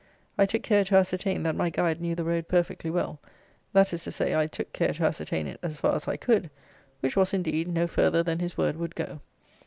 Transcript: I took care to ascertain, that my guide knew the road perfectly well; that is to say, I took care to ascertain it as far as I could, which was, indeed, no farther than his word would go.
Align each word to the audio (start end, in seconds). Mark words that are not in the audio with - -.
I 0.35 0.47
took 0.47 0.63
care 0.63 0.83
to 0.85 0.95
ascertain, 0.95 1.43
that 1.43 1.55
my 1.55 1.69
guide 1.69 2.01
knew 2.01 2.15
the 2.15 2.23
road 2.23 2.47
perfectly 2.47 2.89
well; 2.89 3.19
that 3.71 3.93
is 3.93 4.03
to 4.05 4.11
say, 4.11 4.33
I 4.33 4.47
took 4.47 4.73
care 4.73 4.93
to 4.93 5.03
ascertain 5.05 5.45
it 5.45 5.59
as 5.61 5.77
far 5.77 5.93
as 5.93 6.07
I 6.07 6.17
could, 6.17 6.49
which 7.01 7.15
was, 7.15 7.35
indeed, 7.35 7.67
no 7.67 7.85
farther 7.85 8.23
than 8.23 8.39
his 8.39 8.57
word 8.57 8.77
would 8.77 8.95
go. 8.95 9.21